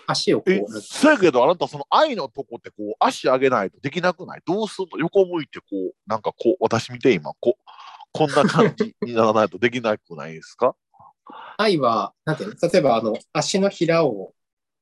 [0.08, 4.42] 足をこえう、そうやけど、あなたその愛のとこってこう、足上げないとできなくない？
[4.46, 4.98] どうするの？
[4.98, 7.62] 横向いてこう、なんかこう、私見て今、こう、
[8.12, 10.76] こんな感じにならないとできなくないですか？
[11.58, 12.70] 愛は、なんていうの？
[12.70, 14.34] 例えば、あの、足のひらを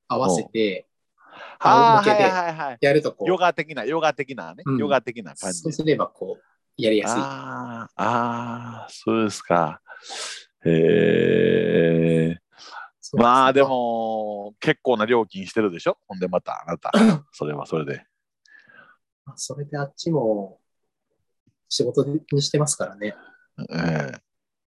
[0.07, 0.87] 合わせて、
[1.59, 2.77] ああ、仰向けではいはいはい。
[2.81, 5.71] やるとこう、ヨガ的な、ヨガ的なね、うんヨガ的な感じそう。
[5.71, 7.21] すれば、こう、やりやすい。
[7.21, 9.81] ああ、そうですか。
[10.65, 12.39] へえ。
[13.15, 15.97] まあで、も、結構な料金してるでしょ？
[16.07, 16.91] ほんでまた、あなた、
[17.31, 18.05] それはそれで。
[19.25, 20.59] まあそれであっちも、
[21.69, 23.15] 仕事にしてますからね。
[23.71, 24.21] ええ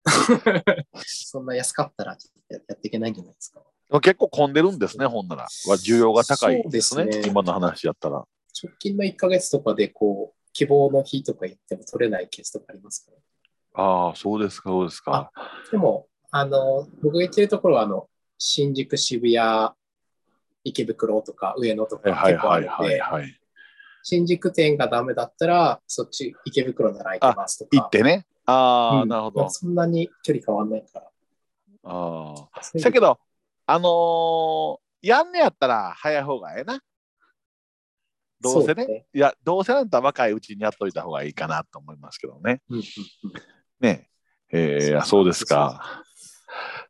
[1.03, 2.15] そんな安かったら
[2.49, 3.63] ややっていけないんじゃないですか。
[4.01, 5.43] 結構混んでるんですね、ほんなら。
[5.43, 8.25] は需要が高いですね、すね今の話やったら。
[8.63, 13.83] 直近の1ヶ月とかで、こう、希望の日とか言っても取れないケースとかありますから。
[13.83, 15.31] ああ、そうですか、そうですか。
[15.71, 18.07] でも、あの、僕が言ってるところは、あの、
[18.37, 19.71] 新宿、渋谷、
[20.63, 23.39] 池袋とか上野とかはい結構あるんはいはいで、はい。
[24.03, 27.69] 新宿店がダメだったら、そっち池袋なら行けますとか。
[27.77, 28.25] 行ってね。
[28.45, 29.49] ああ、うんなるほど。
[29.49, 31.07] そんなに距離変わんないから。
[31.83, 32.79] ああ。
[32.79, 33.19] だけど、
[33.65, 36.81] あのーやんねやったら早い方がええな。
[38.41, 38.85] どうせね。
[38.85, 42.61] そねいや、どうせなんだ若いうちにやっといた方がいいかなと思いますけどね。
[42.69, 42.85] うんうんうん
[43.79, 44.09] ね
[44.51, 46.03] えー、そうですか。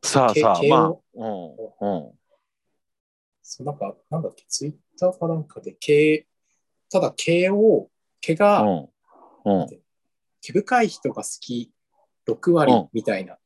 [0.02, 2.12] さあけさあ、まあうん、うん。
[3.42, 6.26] そうなんか、なんだっけ、ツイッターかなんかで、K、
[6.90, 8.88] ただ、毛を、毛が、うん。
[9.44, 9.66] うん。
[10.40, 11.72] 毛深い人が好き
[12.28, 13.38] 6割うんみたいな、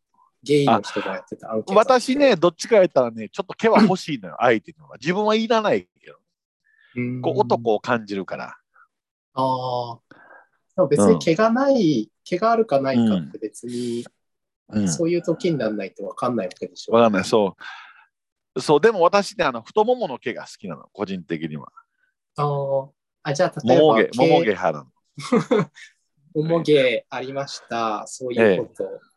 [0.43, 1.75] ゲイの人がやってたアンケート。
[1.75, 4.97] 私ね、どっちかやったらね、ちょっと毛は欲しいのよ、 相手には。
[5.01, 6.17] 自分はいらないけど。
[6.97, 8.57] うんこう男を感じるから。
[9.35, 9.99] ああ。
[10.77, 14.05] でも別に毛がない、毛があるかないかって別に、
[14.71, 16.95] うん、そういう時にならないと分かんないわけでしょ。
[16.95, 17.57] わかんない、そ
[18.57, 18.61] う。
[18.61, 21.69] そう、でも私ね、あの太ももの毛が好きなの、個人的には。
[22.37, 22.91] あー
[23.23, 24.91] あ、じゃあ例えばもも毛、もも毛派なの。
[26.43, 28.07] もも毛ありました。
[28.07, 29.10] そういうことええ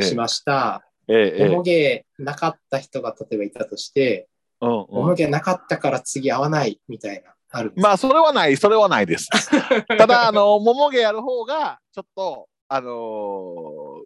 [0.00, 0.86] しました。
[1.08, 4.28] えええもも毛なかった人が例えばいたとして、
[4.60, 9.28] うんもうんも毛なかったから次会わないみたいな、あまあ、それはない、それはないです。
[9.86, 14.04] ただ、あの、もも毛やる方が、ちょっと、あのー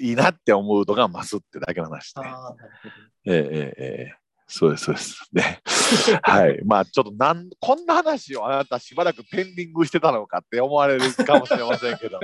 [0.00, 2.22] いいなって思うのが増すってだけの話ね。
[2.26, 5.28] あーなるほどええええええそうです、そうです。
[5.32, 5.62] ね。
[6.22, 6.60] はい。
[6.66, 12.20] まあ、ちょっとなん、こんな話をあなたしばらくペンディングしてたのかって思われるかもしれませんけど。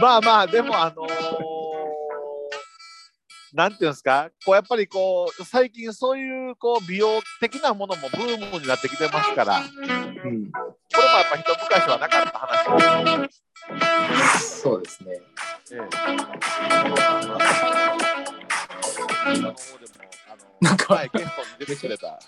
[0.00, 1.65] まあまあ、でも、あのー
[3.56, 10.62] なんていうんですか、こうやっぱりこう、最近そういうこう美容的なものもブームになってきてますから、これもうん、やっ
[11.32, 13.32] ぱ一昔はなかった話で
[14.38, 14.60] す。
[14.60, 15.22] そうですね。
[20.60, 22.18] なんか前ゲストに出てくれた。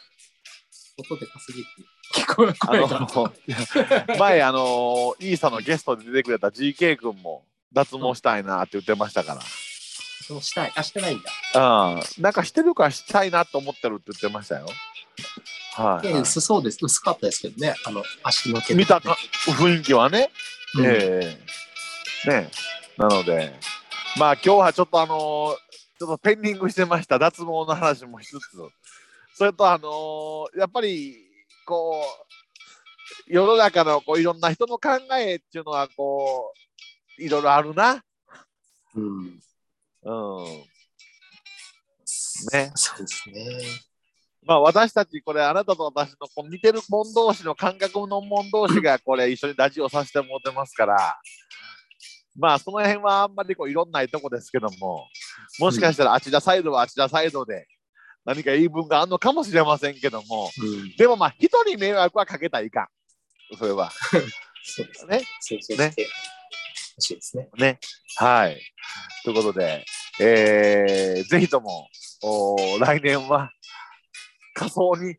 [0.96, 1.68] 音でかすぎて
[2.16, 9.42] 聞こえ前あのイーサのゲストで出てくれた GK 君も脱毛したいなって言ってましたから、
[10.28, 10.72] そうしたい。
[10.76, 11.94] あ、してないんだ。
[11.94, 14.66] うん、なんかしてるからしたいなと思ってるって言ってましたよ。
[15.74, 16.78] はい、えはい薄そうです。
[16.82, 17.74] 薄かったですけどね。
[17.86, 19.16] あの、足の毛見たか
[19.46, 20.30] 雰囲気はね、
[20.74, 21.38] うんえ
[22.26, 22.50] えね
[22.98, 23.54] なので
[24.18, 25.56] まあ今日はちょっとあの
[25.98, 28.56] ちょっとペンディングしてました脱毛の話もしつつ
[29.34, 31.16] それとあのやっぱり
[31.64, 36.52] こう世の中のこういろんな人の考えっていうのはこ
[37.18, 38.02] ういろいろあるな。
[38.94, 39.40] うん。
[40.04, 40.44] うん。
[42.52, 42.72] ね。
[42.74, 43.58] そうですね。
[44.44, 51.18] まあ私たちこれあなたと私のこう似てるもん同士の感覚のもん同士がこれ一緒にラジオさせてもらってますから
[52.34, 55.06] まあその辺はあんまりこういろんないとこですけども
[55.58, 57.66] もしかしたらあちらサイドはあちらサイドで
[58.24, 60.96] 何か言い分があるのかもしれませんけどもうん。
[60.96, 62.88] でもまあ一人迷惑はかけたらいかん。
[63.56, 63.90] それは。
[64.62, 65.18] そうですね。
[65.76, 65.94] ね
[67.00, 67.48] しいですね。
[67.58, 67.78] ね
[68.16, 68.60] はい
[69.24, 69.84] ということで、
[70.20, 71.88] えーぜひとも
[72.22, 73.50] お来年は
[74.54, 75.16] 仮装に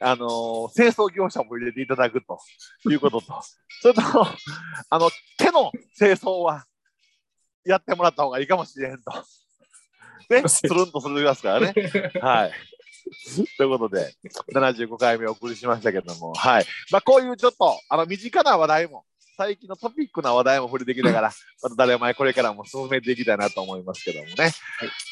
[0.00, 2.38] あのー清掃業者も入れていただくと
[2.90, 3.42] いうことと、
[3.82, 4.02] それと、
[4.88, 6.64] あの、手の清掃は
[7.64, 9.12] やってもらった方がいいかもしれんと。
[10.30, 11.74] ね、 つるんとするますからね。
[12.20, 12.52] はい。
[13.56, 14.14] ということで、
[14.54, 16.66] 75回目お送りしましたけども、はい。
[16.90, 19.04] まあ、こういうちょっと、あの、身近な話題も、
[19.40, 21.32] 最近のトピックな話題も触れてきながら、
[21.62, 24.52] また誰前これからも進めていきたいなと思いますけどもね。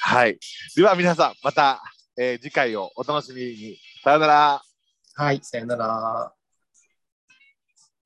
[0.02, 0.38] はい。
[0.76, 1.82] では皆さん、また、
[2.18, 3.78] えー次回をお楽しみに。
[4.04, 4.62] さよなら。
[5.14, 6.37] はい、さよなら。